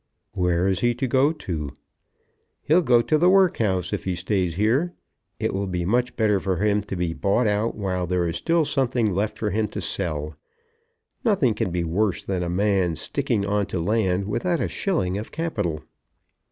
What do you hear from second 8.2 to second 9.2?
is still something